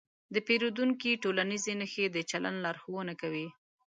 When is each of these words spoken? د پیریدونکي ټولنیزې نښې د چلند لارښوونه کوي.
د 0.33 0.35
پیریدونکي 0.47 1.11
ټولنیزې 1.23 1.73
نښې 1.79 2.05
د 2.11 2.17
چلند 2.31 2.57
لارښوونه 2.65 3.13
کوي. 3.21 3.47